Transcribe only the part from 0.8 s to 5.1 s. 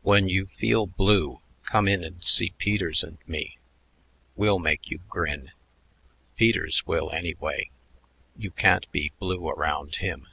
blue, come in and see Peters and me. We'll make you